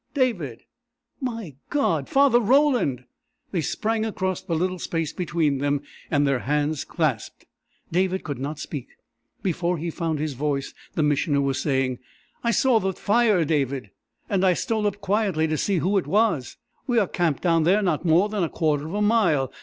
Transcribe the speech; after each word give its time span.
"David!" 0.15 0.63
"My 1.19 1.53
God 1.69 2.09
Father 2.09 2.39
Roland!" 2.39 3.03
They 3.51 3.61
sprang 3.61 4.03
across 4.03 4.41
the 4.41 4.55
little 4.55 4.79
space 4.79 5.13
between 5.13 5.59
them, 5.59 5.83
and 6.09 6.25
their 6.25 6.39
hands 6.39 6.83
clasped. 6.83 7.45
David 7.91 8.23
could 8.23 8.39
not 8.39 8.57
speak. 8.57 8.87
Before 9.43 9.77
he 9.77 9.91
found 9.91 10.17
his 10.17 10.33
voice, 10.33 10.73
the 10.95 11.03
Missioner 11.03 11.41
was 11.41 11.59
saying: 11.61 11.99
"I 12.43 12.49
saw 12.49 12.79
the 12.79 12.93
fire, 12.93 13.45
David, 13.45 13.91
and 14.27 14.43
I 14.43 14.53
stole 14.53 14.87
up 14.87 14.97
quietly 15.01 15.45
to 15.45 15.55
see 15.55 15.77
who 15.77 15.95
it 15.99 16.07
was. 16.07 16.57
We 16.87 16.97
are 16.97 17.05
camped 17.07 17.43
down 17.43 17.61
there 17.61 17.83
not 17.83 18.03
more 18.03 18.27
than 18.27 18.41
a 18.43 18.49
quarter 18.49 18.87
of 18.87 18.95
a 18.95 19.03
mile. 19.03 19.51